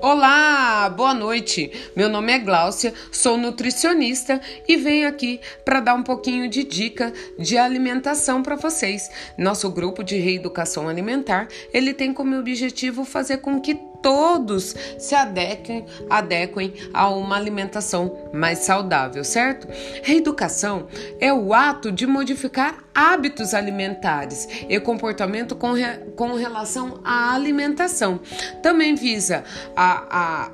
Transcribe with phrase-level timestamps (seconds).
[0.00, 1.72] Olá, boa noite.
[1.96, 7.12] Meu nome é Gláucia, sou nutricionista e venho aqui para dar um pouquinho de dica
[7.36, 9.10] de alimentação para vocês.
[9.36, 15.86] Nosso grupo de reeducação alimentar, ele tem como objetivo fazer com que todos se adequem,
[16.08, 19.68] adequem a uma alimentação mais saudável, certo?
[20.02, 20.86] Reeducação
[21.20, 28.20] é o ato de modificar hábitos alimentares e comportamento com, re, com relação à alimentação.
[28.62, 29.44] Também visa
[29.76, 30.50] a, a,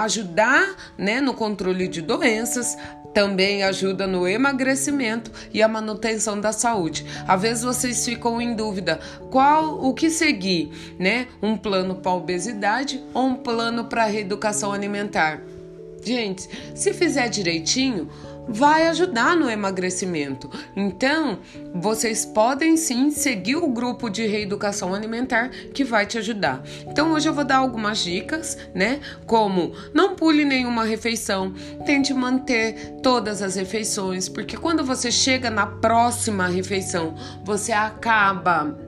[0.00, 2.76] a ajudar né, no controle de doenças,
[3.14, 7.06] também ajuda no emagrecimento e a manutenção da saúde.
[7.26, 8.98] Às vezes vocês ficam em dúvida
[9.30, 11.28] qual o que seguir, né?
[11.40, 15.40] Um plano para obesidade ou um plano para reeducação alimentar?
[16.02, 18.10] Gente, se fizer direitinho,
[18.48, 20.50] vai ajudar no emagrecimento.
[20.76, 21.38] Então,
[21.74, 26.62] vocês podem sim seguir o grupo de reeducação alimentar que vai te ajudar.
[26.86, 29.00] Então, hoje eu vou dar algumas dicas, né?
[29.26, 35.66] Como não pule nenhuma refeição, tente manter todas as refeições, porque quando você chega na
[35.66, 37.14] próxima refeição,
[37.44, 38.83] você acaba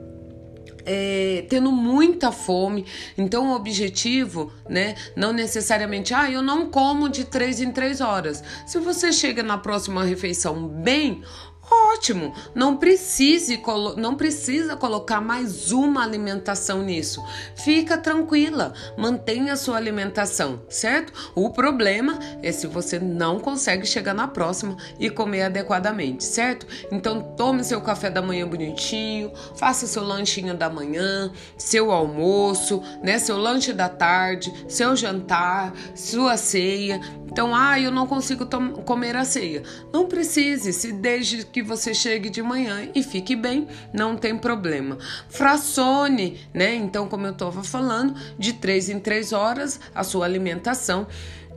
[0.87, 2.85] é, tendo muita fome.
[3.17, 8.41] Então, o objetivo, né, não necessariamente, ah, eu não como de três em três horas.
[8.65, 11.21] Se você chega na próxima refeição bem,
[11.69, 13.61] Ótimo, não precise
[13.97, 17.21] não precisa colocar mais uma alimentação nisso.
[17.55, 21.11] Fica tranquila, mantenha a sua alimentação, certo?
[21.35, 26.65] O problema é se você não consegue chegar na próxima e comer adequadamente, certo?
[26.91, 33.19] Então tome seu café da manhã bonitinho, faça seu lanchinho da manhã, seu almoço, né,
[33.19, 37.01] seu lanche da tarde, seu jantar, sua ceia.
[37.37, 38.47] Então, ah, eu não consigo
[38.83, 39.61] comer a ceia.
[39.93, 44.97] Não precise, se desde que você chegue de manhã e fique bem, não tem problema.
[45.29, 46.73] Fracione, né?
[46.73, 51.05] Então, como eu estava falando, de três em três horas a sua alimentação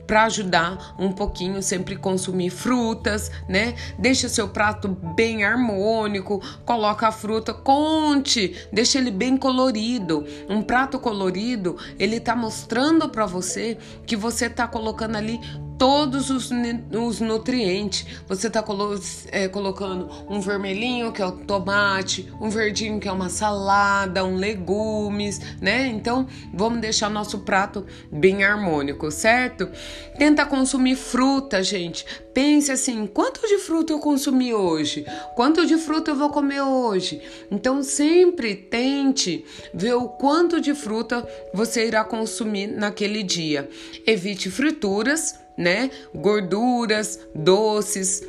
[0.06, 3.74] para ajudar um pouquinho, sempre consumir frutas, né?
[3.98, 10.26] Deixa seu prato bem harmônico, coloca a fruta, conte, deixa ele bem colorido.
[10.47, 15.41] Um prato colorido, ele tá mostrando para você que você tá colocando ali
[15.80, 16.50] todos os,
[16.92, 18.06] os nutrientes.
[18.28, 19.00] Você está colo
[19.32, 24.36] é, colocando um vermelhinho, que é o tomate, um verdinho, que é uma salada, um
[24.36, 25.86] legumes, né?
[25.86, 29.70] Então, vamos deixar nosso prato bem harmônico, certo?
[30.18, 32.04] Tenta consumir fruta, gente.
[32.34, 35.06] Pense assim: quanto de fruta eu consumi hoje?
[35.34, 37.22] Quanto de fruta eu vou comer hoje?
[37.50, 43.66] Então, sempre tente ver o quanto de fruta você irá consumir naquele dia.
[44.06, 45.91] Evite frituras né?
[46.15, 48.26] Gorduras, doces.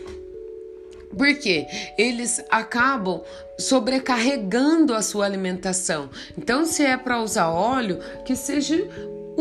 [1.18, 1.66] Porque
[1.98, 3.22] eles acabam
[3.58, 6.10] sobrecarregando a sua alimentação.
[6.38, 8.88] Então, se é para usar óleo, que seja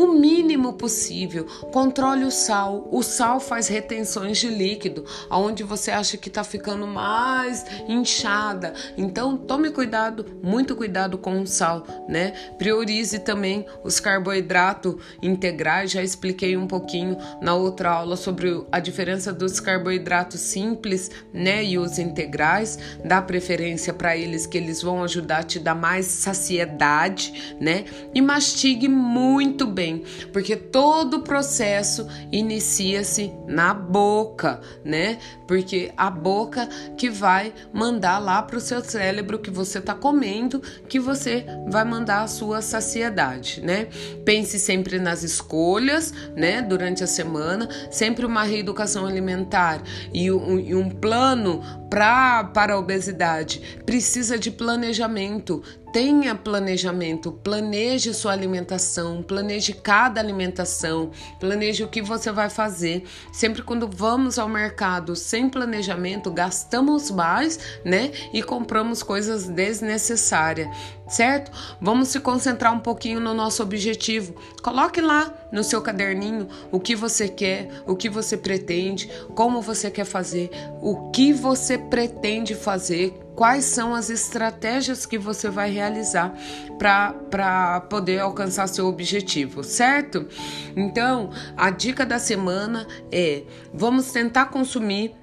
[0.01, 1.45] o mínimo possível.
[1.71, 2.87] Controle o sal.
[2.91, 8.73] O sal faz retenções de líquido, aonde você acha que está ficando mais inchada.
[8.97, 12.33] Então tome cuidado, muito cuidado com o sal, né?
[12.57, 15.91] Priorize também os carboidratos integrais.
[15.91, 21.77] Já expliquei um pouquinho na outra aula sobre a diferença dos carboidratos simples, né, e
[21.77, 22.79] os integrais.
[23.05, 27.85] Dá preferência para eles que eles vão ajudar a te dar mais saciedade, né?
[28.13, 29.90] E mastigue muito bem
[30.31, 35.19] porque todo o processo inicia-se na boca, né?
[35.47, 40.61] Porque a boca que vai mandar lá para o seu cérebro que você está comendo,
[40.87, 43.87] que você vai mandar a sua saciedade, né?
[44.25, 46.61] Pense sempre nas escolhas, né?
[46.61, 49.81] Durante a semana, sempre uma reeducação alimentar
[50.13, 58.13] e um, e um plano pra, para a obesidade precisa de planejamento, Tenha planejamento, planeje
[58.13, 63.03] sua alimentação, planeje cada alimentação, planeje o que você vai fazer.
[63.33, 68.11] Sempre quando vamos ao mercado sem planejamento, gastamos mais, né?
[68.31, 70.69] E compramos coisas desnecessárias,
[71.09, 71.51] certo?
[71.81, 74.33] Vamos se concentrar um pouquinho no nosso objetivo.
[74.63, 79.91] Coloque lá no seu caderninho o que você quer, o que você pretende, como você
[79.91, 80.49] quer fazer,
[80.81, 86.33] o que você pretende fazer quais são as estratégias que você vai realizar
[86.77, 90.27] para poder alcançar seu objetivo, certo?
[90.75, 93.43] Então, a dica da semana é:
[93.73, 95.15] vamos tentar consumir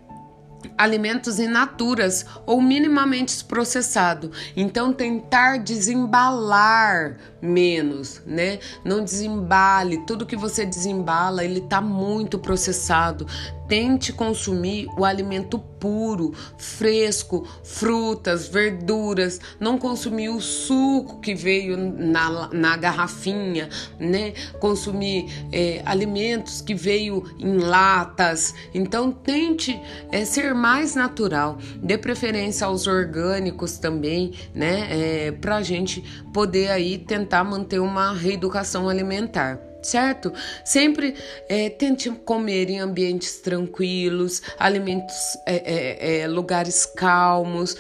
[0.77, 4.31] alimentos in naturas ou minimamente processado.
[4.57, 8.59] Então tentar desembalar menos, né?
[8.85, 13.27] Não desembale, tudo que você desembala, ele tá muito processado.
[13.69, 22.49] Tente consumir o alimento puro, fresco, frutas, verduras, não consumir o suco que veio na,
[22.53, 23.69] na garrafinha,
[23.99, 24.33] né?
[24.59, 28.55] Consumir é, alimentos que veio em latas.
[28.75, 29.81] Então tente
[30.11, 34.89] é, ser mais natural, dê preferência aos orgânicos também, né?
[34.91, 40.33] É, Para a gente poder aí tentar manter uma reeducação alimentar certo?
[40.65, 41.15] Sempre
[41.49, 47.77] é, tente comer em ambientes tranquilos, alimentos, é, é, é lugares calmos.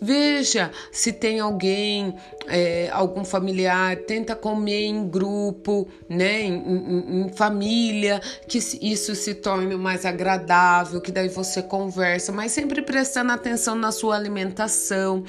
[0.00, 2.14] Veja se tem alguém,
[2.46, 9.34] é, algum familiar, tenta comer em grupo, né, em, em, em, família, que isso se
[9.34, 15.24] torne mais agradável, que daí você conversa, mas sempre prestando atenção na sua alimentação,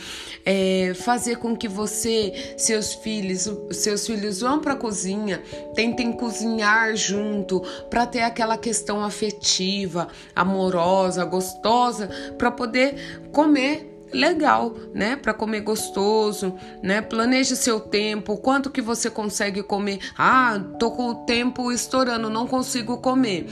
[0.46, 5.42] é, fazer com que você, seus filhos, seus filhos vão para a cozinha,
[5.76, 15.16] tentem cozinhar junto, para ter aquela questão afetiva, amorosa, gostosa, para poder comer legal, né,
[15.16, 17.02] para comer gostoso, né?
[17.02, 20.00] Planeje seu tempo, quanto que você consegue comer.
[20.18, 23.48] Ah, tô com o tempo estourando, não consigo comer.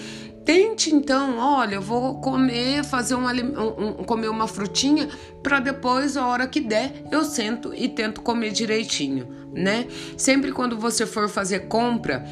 [0.45, 5.09] Tente então, olha, eu vou comer, fazer um, um comer uma frutinha
[5.41, 9.87] para depois, a hora que der, eu sento e tento comer direitinho, né?
[10.15, 12.23] Sempre quando você for fazer compra,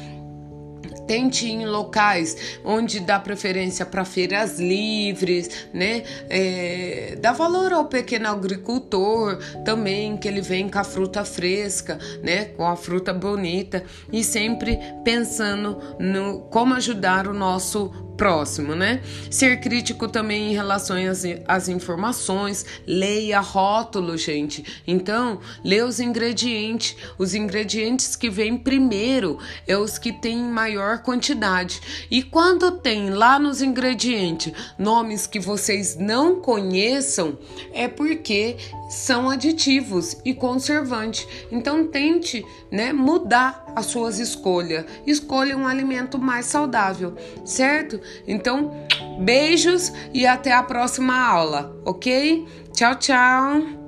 [1.06, 6.02] Tente em locais onde dá preferência para feiras livres, né?
[6.28, 12.46] É, dá valor ao pequeno agricultor também, que ele vem com a fruta fresca, né?
[12.46, 19.00] Com a fruta bonita e sempre pensando no como ajudar o nosso próximo, né?
[19.30, 24.82] Ser crítico também em relação às, às informações, leia rótulo, gente.
[24.86, 26.96] Então, lê os ingredientes.
[27.18, 31.80] Os ingredientes que vêm primeiro é os que têm maior quantidade.
[32.10, 37.38] E quando tem lá nos ingredientes nomes que vocês não conheçam,
[37.72, 38.56] é porque
[38.94, 41.26] são aditivos e conservantes.
[41.50, 44.84] Então tente, né, mudar as suas escolhas.
[45.06, 47.14] Escolha um alimento mais saudável,
[47.44, 48.00] certo?
[48.26, 48.72] Então,
[49.20, 52.46] beijos e até a próxima aula, ok?
[52.72, 53.83] Tchau, tchau.